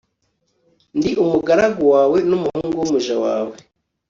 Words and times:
ndi 0.97 1.09
umugaragu 1.23 1.81
wawe 1.93 2.17
n'umuhungu 2.29 2.75
w'umuja 2.79 3.15
wawe 3.23 3.55